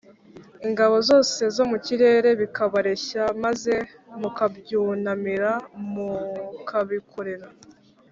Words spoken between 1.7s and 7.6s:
mu kirere, bikabareshya maze mukabyunamira mukabikorera,